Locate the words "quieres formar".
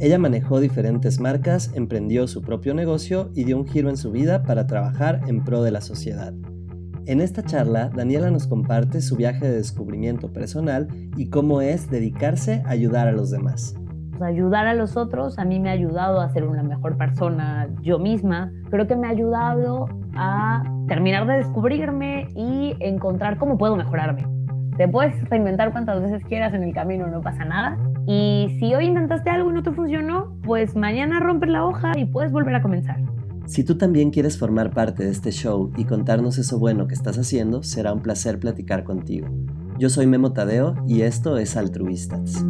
34.10-34.70